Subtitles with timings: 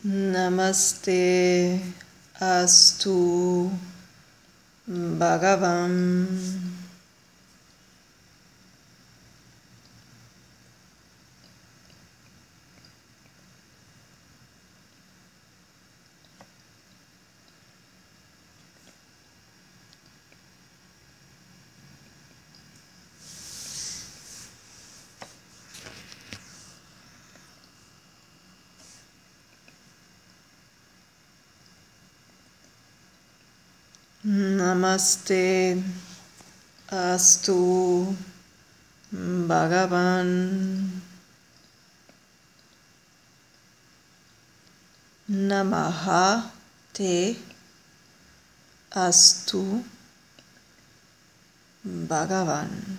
[0.03, 1.79] Namaste
[2.41, 3.71] Astu
[4.87, 6.64] Bhagavan
[34.75, 35.81] Namaste
[36.91, 38.13] Astu
[39.13, 40.89] Bhagavan
[45.31, 46.51] Namaha
[46.91, 47.37] Te
[48.91, 49.81] Astu
[51.87, 52.94] Bhagavan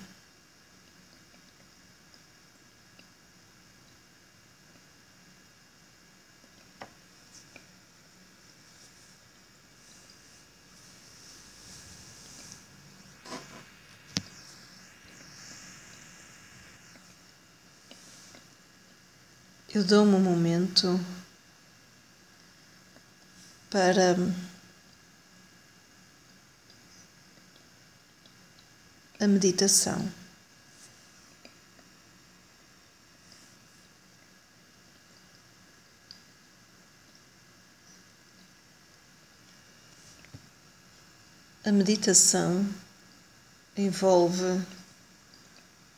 [19.76, 20.98] Eu dou-me um momento
[23.68, 24.16] para
[29.20, 30.10] a meditação.
[41.66, 42.66] A meditação
[43.76, 44.64] envolve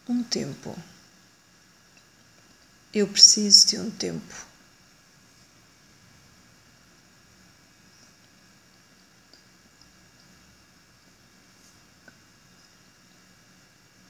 [0.09, 0.77] um tempo.
[2.99, 4.35] Eu preciso de um tempo.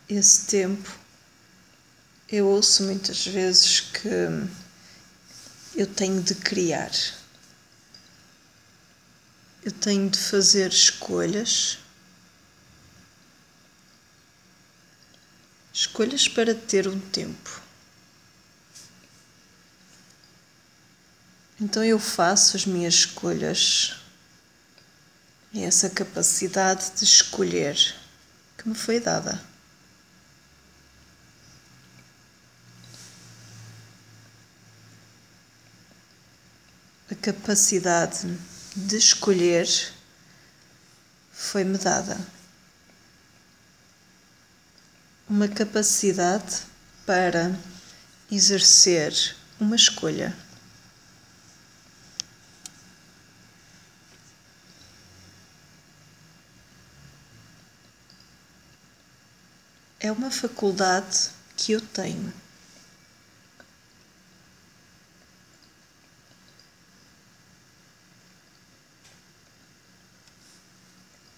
[0.09, 0.91] Esse tempo,
[2.31, 4.09] eu ouço muitas vezes que
[5.77, 6.91] eu tenho de criar,
[9.62, 11.78] eu tenho de fazer escolhas,
[15.75, 17.68] escolhas para ter um tempo.
[21.61, 23.97] Então eu faço as minhas escolhas.
[25.53, 27.97] É essa capacidade de escolher
[28.57, 29.43] que me foi dada.
[37.11, 38.39] A capacidade
[38.77, 39.67] de escolher
[41.33, 42.17] foi-me dada.
[45.28, 46.59] Uma capacidade
[47.04, 47.59] para
[48.31, 50.37] exercer uma escolha.
[60.09, 62.33] É uma faculdade que eu tenho.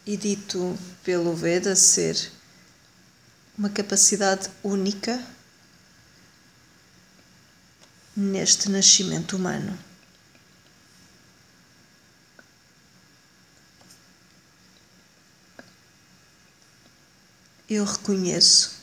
[0.07, 2.31] E dito pelo Veda ser
[3.59, 5.21] uma capacidade única
[8.17, 9.77] neste nascimento humano.
[17.71, 18.81] Eu reconheço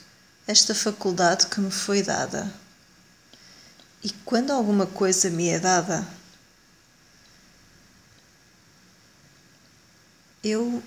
[0.48, 2.52] esta faculdade que me foi dada.
[4.02, 6.08] E quando alguma coisa me é dada,
[10.42, 10.82] eu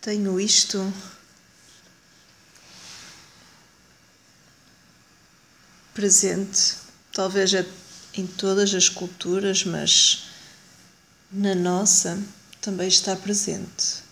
[0.00, 0.92] tenho isto
[5.92, 6.76] presente,
[7.12, 7.66] talvez é
[8.14, 10.28] em todas as culturas, mas
[11.32, 12.22] na nossa
[12.60, 14.05] também está presente.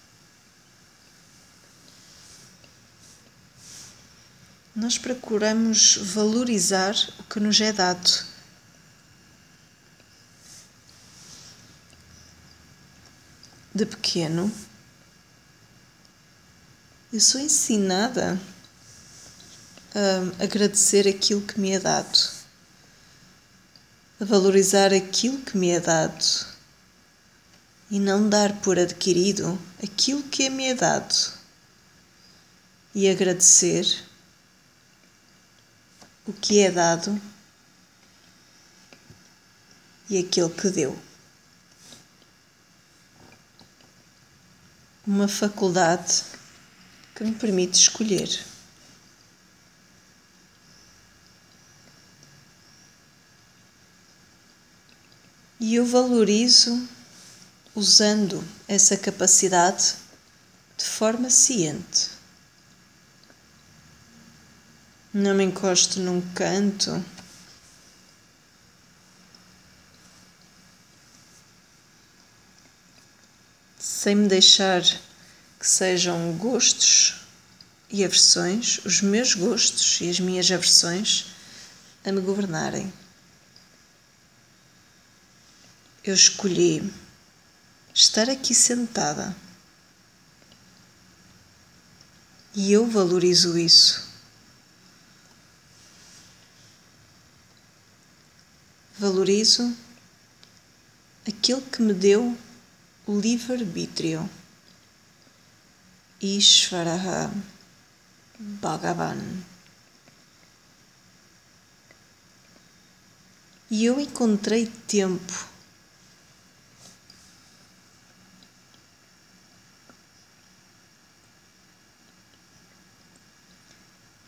[4.74, 8.26] Nós procuramos valorizar o que nos é dado.
[13.72, 14.52] De pequeno,
[17.12, 18.40] eu sou ensinada
[19.94, 22.18] a agradecer aquilo que me é dado,
[24.20, 26.24] a valorizar aquilo que me é dado
[27.88, 31.14] e não dar por adquirido aquilo que me é dado
[32.92, 33.86] e agradecer
[36.26, 37.20] o que é dado
[40.08, 40.98] e aquilo que deu.
[45.06, 46.24] Uma faculdade
[47.14, 48.44] que me permite escolher.
[55.60, 56.88] E eu valorizo
[57.74, 59.94] usando essa capacidade
[60.76, 62.13] de forma ciente.
[65.14, 67.04] Não me encosto num canto.
[73.78, 77.26] Sem me deixar que sejam gostos
[77.88, 81.26] e aversões, os meus gostos e as minhas aversões,
[82.04, 82.92] a me governarem.
[86.02, 86.92] Eu escolhi
[87.94, 89.34] estar aqui sentada
[92.52, 94.13] e eu valorizo isso.
[98.98, 99.74] Valorizo
[101.26, 102.36] aquilo que me deu
[103.06, 104.28] o livre-arbítrio.
[106.20, 107.30] Ishvaraha
[108.38, 109.20] Bhagavan.
[113.70, 115.54] E eu encontrei tempo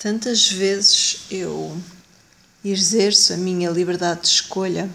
[0.06, 1.82] Tantas vezes eu
[2.70, 4.90] exerço a minha liberdade de escolha,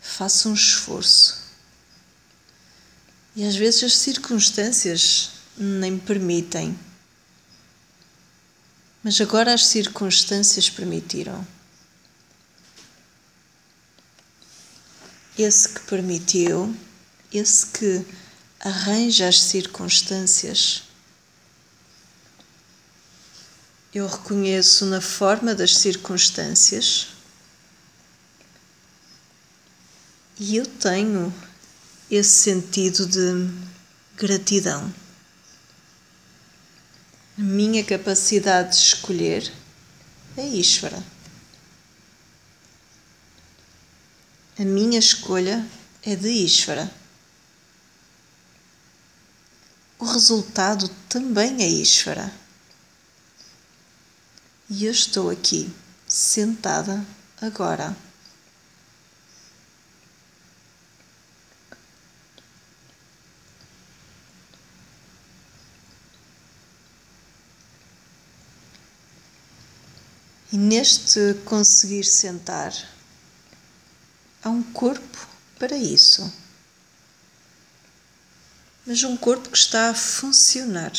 [0.00, 1.40] faço um esforço
[3.34, 6.78] e às vezes as circunstâncias nem permitem.
[9.02, 11.46] Mas agora as circunstâncias permitiram.
[15.38, 16.76] Esse que permitiu,
[17.32, 18.04] esse que
[18.60, 20.82] arranja as circunstâncias,
[23.92, 27.08] eu reconheço na forma das circunstâncias
[30.38, 31.34] e eu tenho
[32.10, 33.50] esse sentido de
[34.16, 34.92] gratidão.
[37.36, 39.52] A minha capacidade de escolher
[40.36, 41.02] é Ishvara.
[44.58, 45.66] A minha escolha
[46.02, 46.90] é de Ishvara.
[49.98, 52.32] O resultado também é Ishvara.
[54.72, 55.68] E eu estou aqui,
[56.06, 57.04] sentada
[57.42, 57.96] agora.
[70.52, 72.72] E neste conseguir sentar,
[74.44, 76.32] há um corpo para isso.
[78.86, 80.92] Mas um corpo que está a funcionar.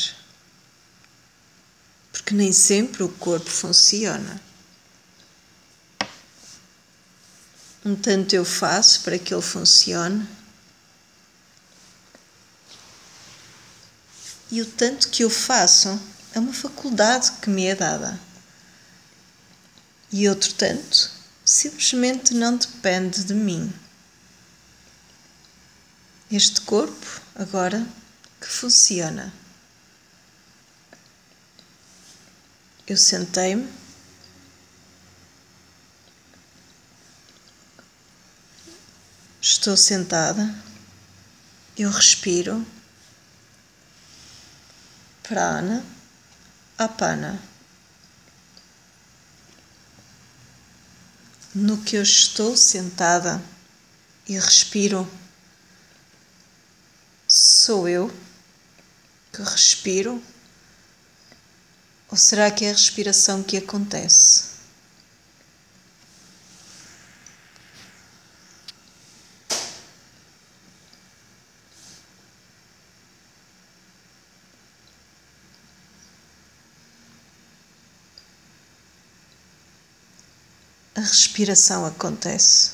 [2.11, 4.41] Porque nem sempre o corpo funciona.
[7.83, 10.27] Um tanto eu faço para que ele funcione,
[14.51, 15.99] e o tanto que eu faço
[16.33, 18.19] é uma faculdade que me é dada
[20.11, 21.09] e outro tanto
[21.43, 23.73] simplesmente não depende de mim.
[26.29, 27.85] Este corpo, agora,
[28.39, 29.33] que funciona.
[32.91, 33.71] Eu sentei-me.
[39.39, 40.53] Estou sentada.
[41.77, 42.67] Eu respiro.
[45.23, 45.85] Prana,
[46.77, 47.41] apana.
[51.55, 53.41] no que eu estou sentada
[54.27, 55.09] e respiro.
[57.25, 58.13] Sou eu
[59.31, 60.21] que respiro?
[62.11, 64.51] Ou será que é a respiração que acontece?
[81.01, 82.71] a respiração acontece.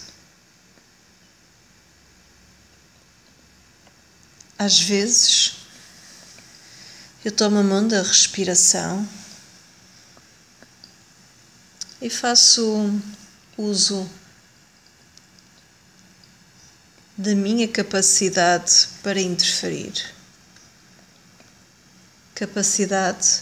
[4.60, 5.56] Às vezes,
[7.24, 9.08] eu tomo a mão da respiração
[12.08, 13.02] e faço
[13.58, 14.10] uso
[17.18, 20.16] da minha capacidade para interferir.
[22.34, 23.42] Capacidade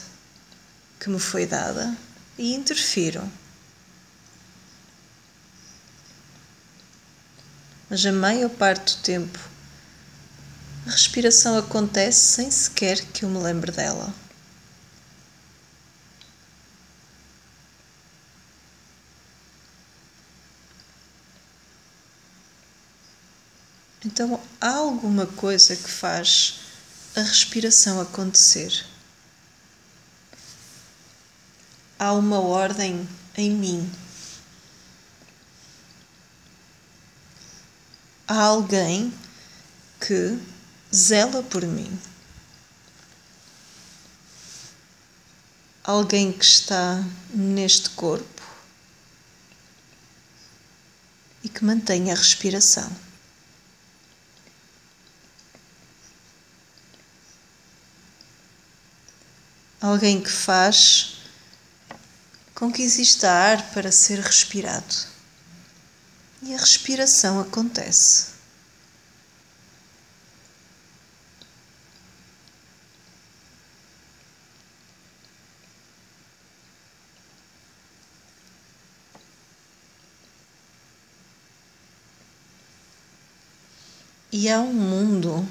[1.00, 1.96] que me foi dada
[2.40, 3.32] e interfiro.
[7.88, 9.40] Mas a maior parte do tempo
[10.88, 14.25] a respiração acontece sem sequer que eu me lembre dela.
[24.06, 26.60] Então há alguma coisa que faz
[27.16, 28.86] a respiração acontecer.
[31.98, 33.92] Há uma ordem em mim.
[38.28, 39.12] Há alguém
[40.00, 40.40] que
[40.94, 42.00] zela por mim.
[45.84, 48.44] Alguém que está neste corpo
[51.44, 53.05] e que mantém a respiração.
[59.86, 61.18] Alguém que faz
[62.56, 64.96] com que exista ar para ser respirado.
[66.42, 68.30] E a respiração acontece.
[84.32, 85.48] E há um mundo,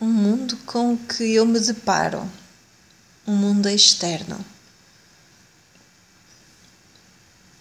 [0.00, 0.10] um
[0.66, 2.30] com que eu me deparo,
[3.26, 4.44] um mundo externo.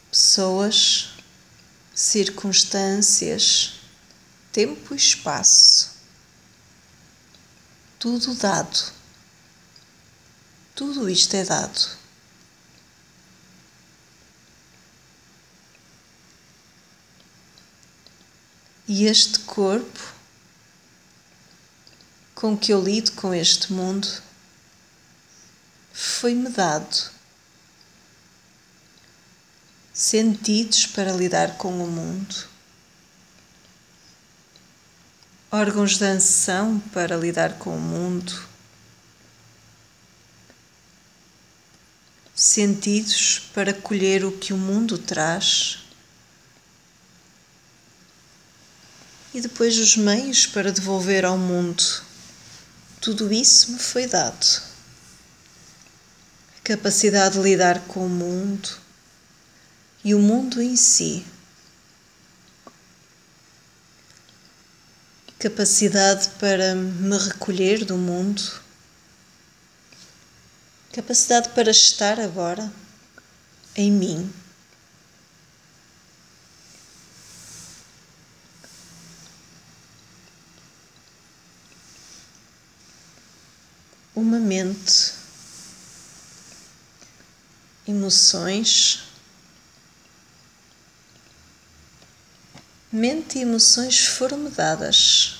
[0.09, 1.09] Pessoas,
[1.93, 3.79] circunstâncias,
[4.51, 5.91] tempo e espaço.
[7.99, 8.91] Tudo dado.
[10.75, 11.97] Tudo isto é dado.
[18.87, 20.13] E este corpo
[22.43, 24.05] com que eu lido com este mundo
[25.93, 27.09] foi-me dado
[29.93, 32.35] sentidos para lidar com o mundo,
[35.49, 38.45] órgãos de ação para lidar com o mundo,
[42.35, 45.79] sentidos para colher o que o mundo traz.
[49.33, 52.12] e depois os meios para devolver ao mundo.
[53.03, 54.61] Tudo isso me foi dado.
[56.57, 58.69] A capacidade de lidar com o mundo
[60.05, 61.25] e o mundo em si.
[65.37, 68.41] Capacidade para me recolher do mundo.
[70.93, 72.71] Capacidade para estar agora
[73.75, 74.33] em mim.
[84.15, 85.13] Uma mente,
[87.87, 89.03] emoções,
[92.91, 95.39] mente e emoções foram-me dadas.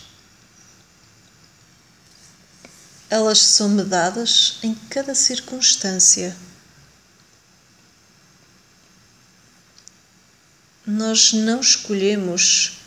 [3.10, 6.36] Elas são-me dadas em cada circunstância.
[10.86, 12.80] Nós não escolhemos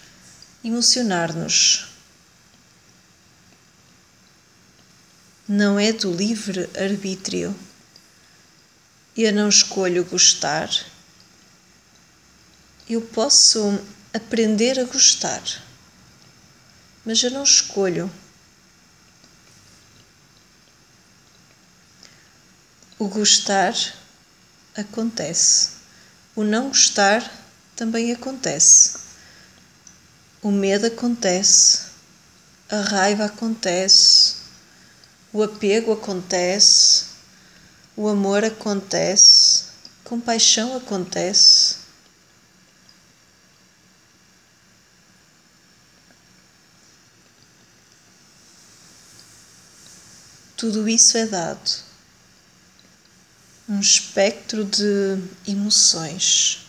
[0.65, 1.96] emocionar-nos.
[5.49, 7.55] Não é do livre arbítrio.
[9.17, 10.69] Eu não escolho gostar.
[12.89, 13.81] Eu posso
[14.13, 15.43] aprender a gostar,
[17.05, 18.11] mas eu não escolho.
[22.99, 23.75] O gostar
[24.75, 25.71] acontece,
[26.35, 27.31] o não gostar
[27.75, 28.99] também acontece.
[30.41, 31.87] O medo acontece,
[32.71, 34.36] a raiva acontece,
[35.37, 37.05] o apego acontece,
[37.95, 39.65] o amor acontece,
[40.03, 41.77] compaixão acontece.
[50.57, 51.71] Tudo isso é dado.
[53.69, 56.67] Um espectro de emoções.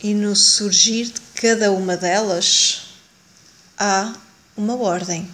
[0.00, 2.90] E no surgir de cada uma delas
[3.76, 4.14] há
[4.56, 5.28] uma ordem.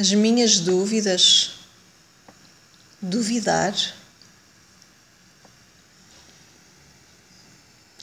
[0.00, 1.50] As minhas dúvidas,
[3.02, 3.74] duvidar.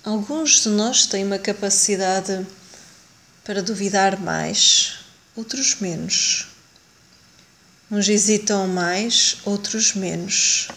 [0.03, 2.45] Alguns de nós têm uma capacidade
[3.43, 4.99] para duvidar mais,
[5.35, 6.49] outros menos.
[7.89, 10.67] Uns hesitam mais, outros menos.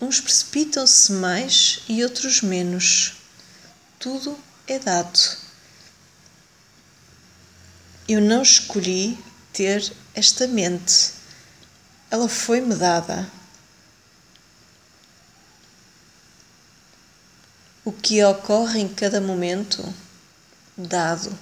[0.00, 3.16] Uns precipitam-se mais e outros menos.
[3.98, 5.36] Tudo é dado.
[8.08, 9.18] Eu não escolhi
[9.52, 11.12] ter esta mente.
[12.10, 13.30] Ela foi-me dada.
[17.84, 19.82] O que ocorre em cada momento,
[20.76, 21.36] dado.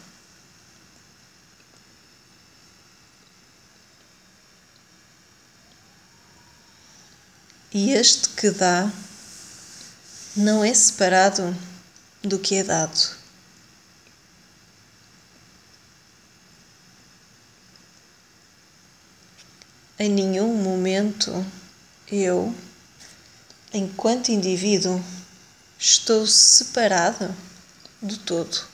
[7.72, 8.90] E este que dá
[10.36, 11.56] não é separado
[12.22, 13.19] do que é dado.
[20.02, 21.44] Em nenhum momento
[22.10, 22.54] eu,
[23.70, 24.98] enquanto indivíduo,
[25.78, 27.36] estou separado
[28.00, 28.70] do todo.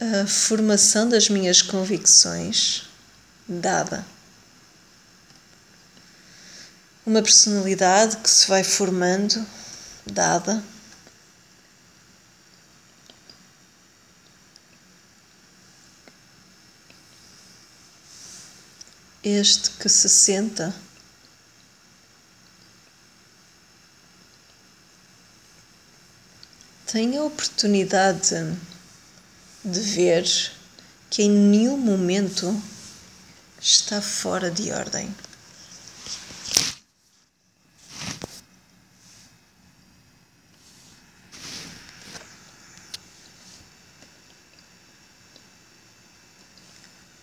[0.00, 2.84] a formação das minhas convicções
[3.48, 4.06] dada.
[7.04, 9.44] Uma personalidade que se vai formando
[10.06, 10.62] dada.
[19.30, 20.74] Este que se senta
[26.86, 28.56] tem a oportunidade
[29.62, 30.24] de ver
[31.10, 32.58] que em nenhum momento
[33.60, 35.14] está fora de ordem.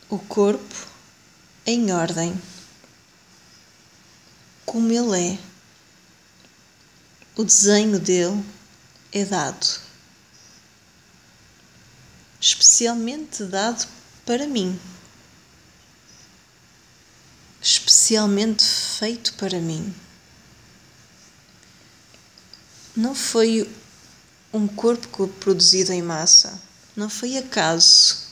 [0.08, 0.95] O corpo
[1.66, 2.40] em ordem,
[4.66, 5.40] como ele é,
[7.36, 8.44] o desenho dele
[9.12, 9.86] é dado
[12.46, 13.88] especialmente dado
[14.24, 14.80] para mim,
[17.60, 19.96] especialmente feito para mim.
[22.96, 23.68] Não foi
[24.54, 26.62] um corpo produzido em massa,
[26.96, 28.26] não foi acaso.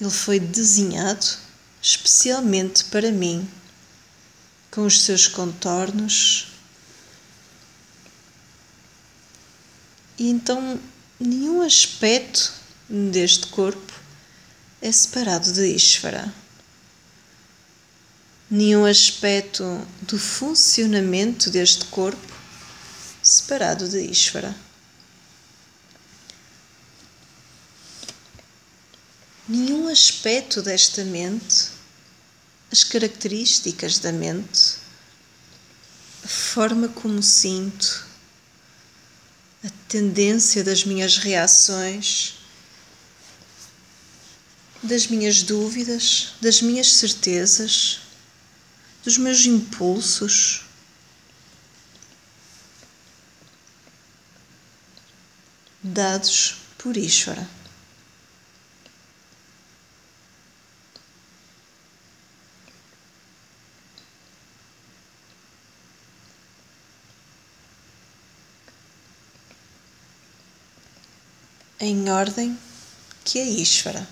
[0.00, 1.26] Ele foi desenhado
[1.82, 3.48] especialmente para mim,
[4.70, 6.48] com os seus contornos.
[10.18, 10.78] E então
[11.18, 12.52] nenhum aspecto
[12.88, 13.92] deste corpo
[14.82, 16.32] é separado de Ishvara.
[18.50, 22.34] Nenhum aspecto do funcionamento deste corpo
[23.22, 24.54] separado de Ishvara.
[29.52, 31.70] Nenhum aspecto desta mente,
[32.70, 34.76] as características da mente,
[36.22, 38.06] a forma como sinto,
[39.64, 42.36] a tendência das minhas reações,
[44.84, 48.02] das minhas dúvidas, das minhas certezas,
[49.02, 50.62] dos meus impulsos.
[55.82, 57.59] Dados por Ishvara.
[71.80, 72.58] Em ordem
[73.24, 74.06] que é Ishvara.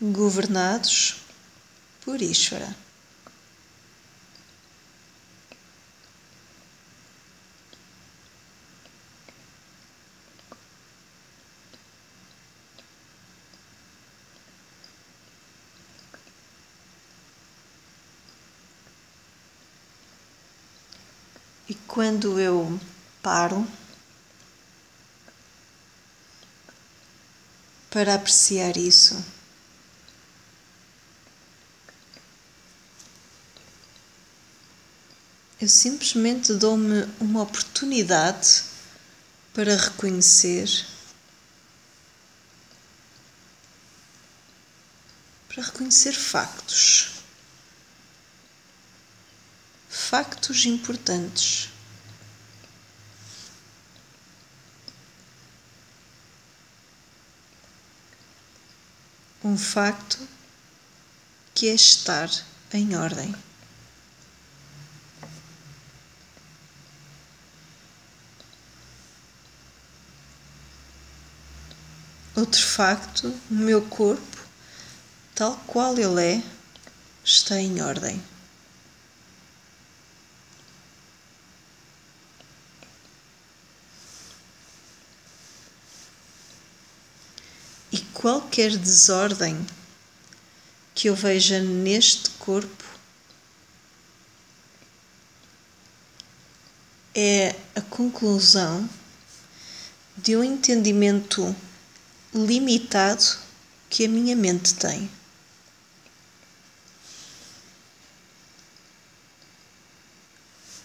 [0.00, 1.16] governados
[2.04, 2.85] por Ishvara.
[21.96, 22.78] Quando eu
[23.22, 23.66] paro
[27.88, 29.16] para apreciar isso,
[35.58, 38.64] Eu simplesmente dou-me uma oportunidade
[39.54, 40.68] para reconhecer,
[45.48, 47.22] para reconhecer factos.
[49.88, 51.70] Factos importantes.
[59.46, 60.26] Um facto
[61.54, 62.28] que é estar
[62.72, 63.32] em ordem.
[72.34, 74.44] Outro facto, o meu corpo,
[75.34, 76.42] tal qual ele é,
[77.24, 78.20] está em ordem.
[87.92, 89.64] E qualquer desordem
[90.92, 92.84] que eu veja neste corpo
[97.14, 98.90] é a conclusão
[100.16, 101.54] de um entendimento
[102.34, 103.24] limitado
[103.88, 105.08] que a minha mente tem.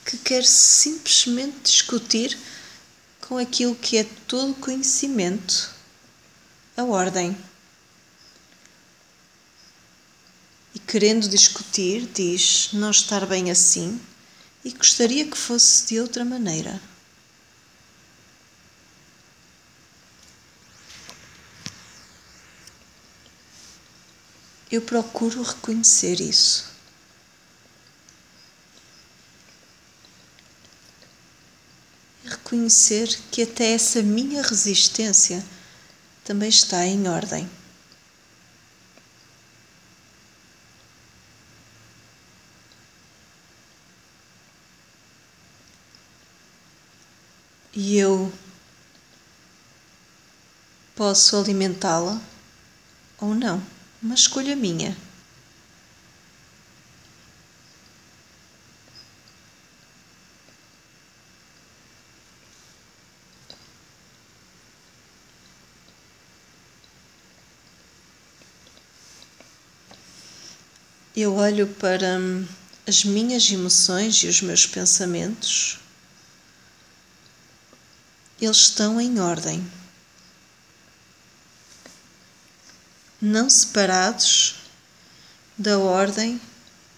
[0.05, 2.37] Que quer simplesmente discutir
[3.19, 5.70] com aquilo que é todo conhecimento,
[6.75, 7.37] a ordem.
[10.73, 13.99] E querendo discutir, diz não estar bem assim
[14.63, 16.81] e gostaria que fosse de outra maneira.
[24.71, 26.71] eu procuro reconhecer isso.
[32.23, 35.43] Reconhecer que até essa minha resistência
[36.23, 37.49] também está em ordem.
[47.73, 48.31] E eu
[50.95, 52.21] posso alimentá-la
[53.19, 53.63] ou não
[54.01, 54.97] uma escolha minha.
[71.21, 72.47] Eu olho para hum,
[72.87, 75.79] as minhas emoções e os meus pensamentos,
[78.39, 79.63] eles estão em ordem.
[83.21, 84.55] não separados
[85.55, 86.41] da ordem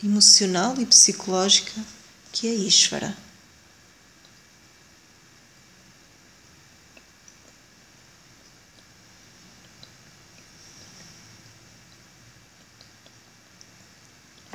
[0.02, 1.74] emocional e psicológica
[2.32, 3.16] que é Ishvara.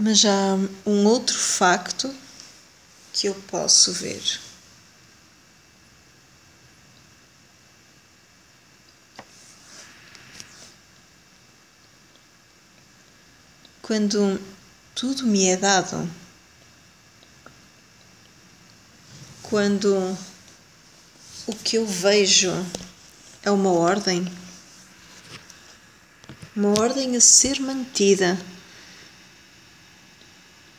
[0.09, 2.11] Mas há um outro facto
[3.13, 4.41] que eu posso ver.
[13.83, 14.41] quando
[14.95, 16.11] tudo me é dado,
[19.43, 20.17] quando
[21.47, 22.51] o que eu vejo
[23.43, 24.27] é uma ordem,
[26.57, 28.39] uma ordem a ser mantida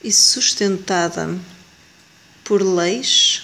[0.03, 1.27] e sustentada
[2.43, 3.43] por leis.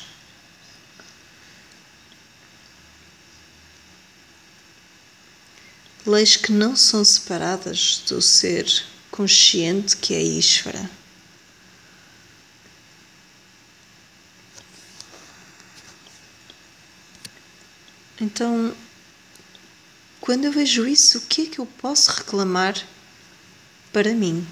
[6.06, 8.66] Leis que não são separadas do ser
[9.10, 10.90] consciente que é Ishvara.
[18.22, 18.76] Então,
[20.22, 22.76] quando eu vejo isso, o que é que eu posso reclamar
[23.92, 24.48] para mim?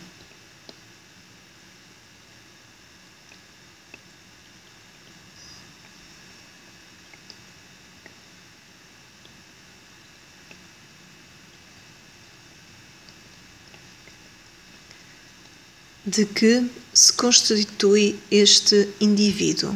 [16.13, 19.76] De que se constitui este indivíduo.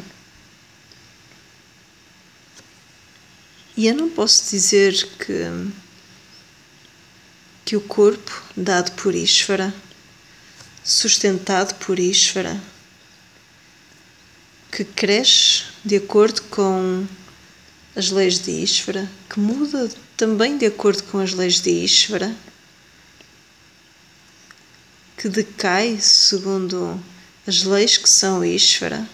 [3.76, 5.72] E eu não posso dizer que,
[7.66, 9.74] que o corpo dado por Ishvara,
[10.84, 12.62] sustentado por Ishvara,
[14.72, 17.08] que cresce de acordo com
[17.96, 22.36] as leis de Ishvara, que muda também de acordo com as leis de Ishvara,
[25.18, 27.04] que decai segundo
[27.48, 29.10] as leis que são Ishvara,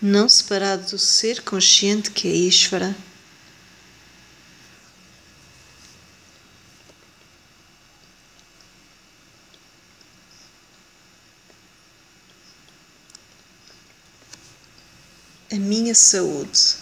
[0.00, 2.96] não separado do ser consciente que é Ishvara.
[15.52, 16.76] A minha saúde,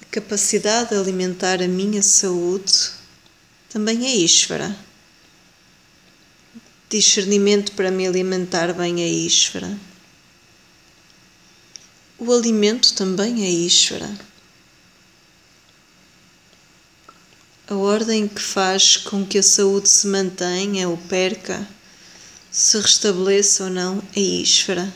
[0.00, 2.92] a capacidade de alimentar a minha saúde
[3.68, 4.93] também é Ishvara
[6.98, 9.78] discernimento para me alimentar bem a Ishvara.
[12.18, 14.14] O alimento também é Ishvara.
[17.66, 21.66] a ordem que faz com que a saúde se mantenha ou perca,
[22.50, 24.92] se restabeleça ou não a Ísfera.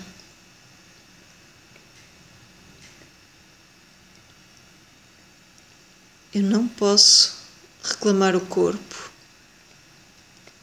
[6.34, 7.38] Eu não posso
[7.82, 9.07] reclamar o corpo.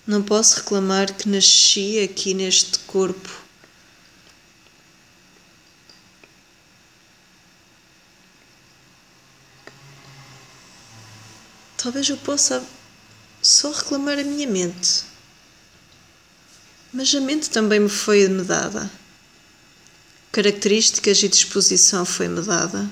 [0.08, 3.30] Não posso reclamar que nasci aqui neste corpo.
[11.76, 12.64] Talvez eu possa
[13.42, 15.06] só reclamar a minha mente.
[16.94, 18.90] Mas a mente também me foi me dada.
[20.32, 22.88] Características e disposição foi-me dada.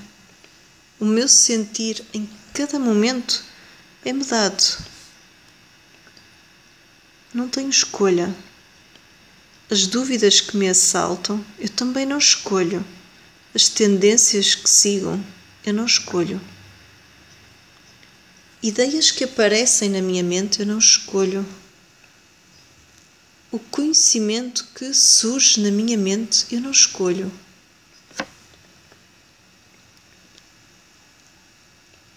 [0.98, 3.42] O meu sentir em cada momento
[4.04, 4.93] é-me dado.
[7.34, 8.32] Não tenho escolha.
[9.68, 12.86] As dúvidas que me assaltam, eu também não escolho.
[13.52, 15.20] As tendências que sigam,
[15.66, 16.40] eu não escolho.
[18.62, 21.44] Ideias que aparecem na minha mente, eu não escolho.
[23.50, 27.32] O conhecimento que surge na minha mente, eu não escolho.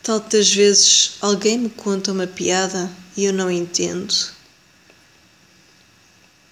[0.04, 4.37] Tantas vezes alguém me conta uma piada e eu não entendo.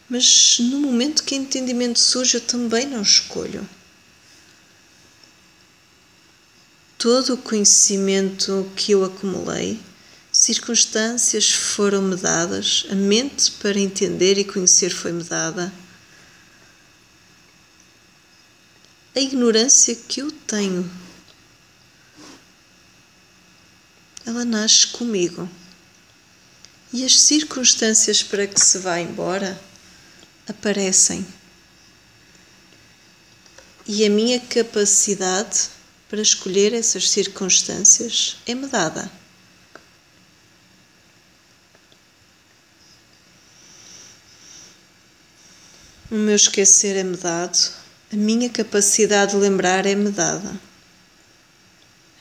[0.09, 3.67] Mas no momento que entendimento surge, eu também não escolho.
[6.97, 9.79] Todo o conhecimento que eu acumulei,
[10.31, 15.73] circunstâncias foram-me dadas, a mente para entender e conhecer foi-me dada.
[19.15, 20.89] A ignorância que eu tenho
[24.25, 25.47] ela nasce comigo.
[26.91, 29.59] E as circunstâncias para que se vá embora
[30.47, 31.25] aparecem.
[33.87, 35.69] E a minha capacidade
[36.09, 39.11] para escolher essas circunstâncias é-me dada.
[46.09, 47.57] O meu esquecer é-me dado,
[48.11, 50.59] a minha capacidade de lembrar é-me dada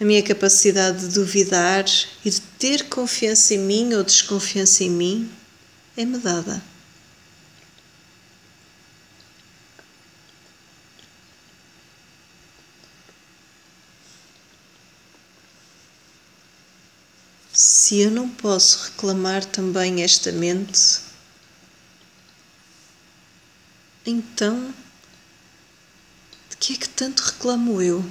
[0.00, 1.84] a minha capacidade de duvidar
[2.24, 5.30] e de ter confiança em mim ou desconfiança em mim
[5.96, 6.62] é-me dada.
[17.94, 20.98] Se eu não posso reclamar também esta mente,
[24.04, 24.74] então
[26.50, 28.04] de que é que tanto reclamo eu?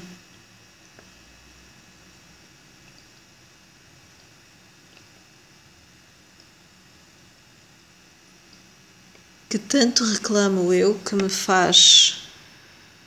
[9.50, 12.30] que tanto reclamo eu que me faz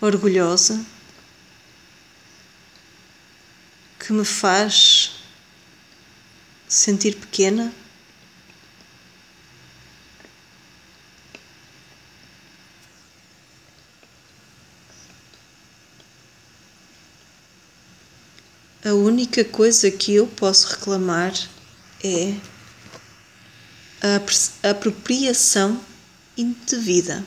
[0.03, 0.85] orgulhosa,
[3.99, 5.16] que me faz
[6.77, 7.73] sentir pequena.
[18.85, 21.33] A única coisa que eu posso reclamar
[22.05, 22.35] é
[24.63, 25.81] a apropriação
[26.37, 27.25] indevida.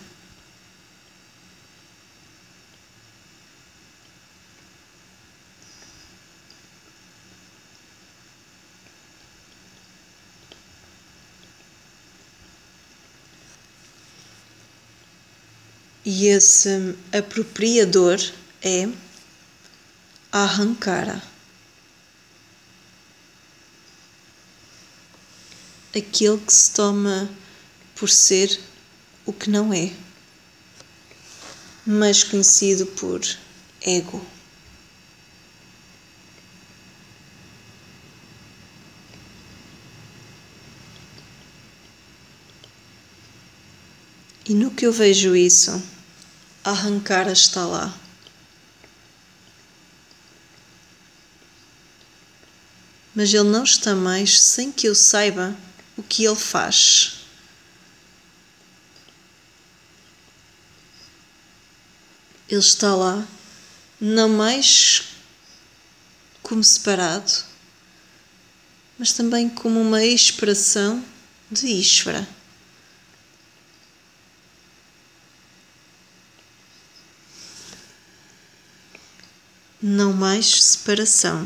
[16.20, 18.20] E esse apropriador
[18.62, 18.90] é
[20.30, 21.24] arrancara.
[25.96, 27.30] Aquele que se toma
[27.96, 28.60] por ser
[29.26, 29.94] o que não é,
[31.86, 33.22] mas conhecido por
[33.82, 34.22] ego.
[44.46, 45.82] E no que eu vejo isso,
[46.70, 47.94] arrancar está lá.
[53.14, 55.56] Mas ele não está mais sem que eu saiba
[55.98, 57.16] o que ele faz.
[62.48, 63.28] Ele está lá,
[64.00, 65.04] não mais
[66.42, 67.32] como separado,
[68.98, 71.04] mas também como uma expressão
[71.52, 72.39] de Ishvara.
[80.00, 81.46] Não mais separação.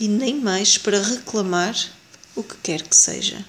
[0.00, 1.76] E nem mais para reclamar
[2.34, 3.46] o que quer que seja.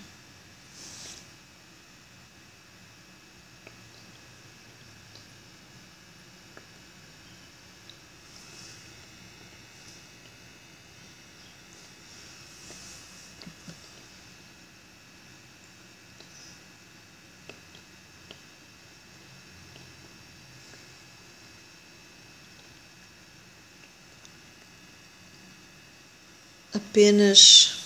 [26.75, 27.77] Apenas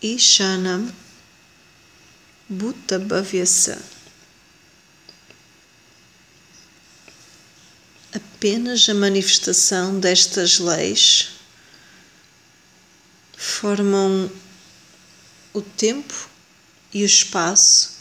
[0.00, 0.92] Ishanam
[2.48, 3.82] Bhuttabhavyasa.
[8.14, 11.30] Apenas a manifestação destas leis
[13.36, 14.30] formam
[15.52, 16.28] o tempo
[16.94, 17.96] e o espaço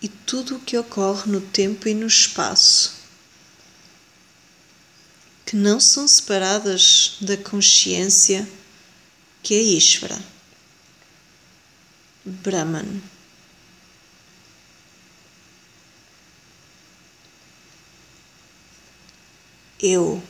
[0.00, 2.94] e tudo o que ocorre no tempo e no espaço,
[5.44, 8.48] que não são separadas da consciência
[9.46, 10.18] que é Ishvara,
[12.24, 13.00] Brahman.
[19.80, 20.20] Eu.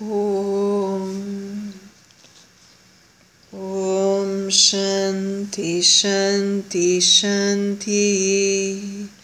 [0.00, 1.72] Om.
[3.52, 8.87] Om Shanti Shanti Shanti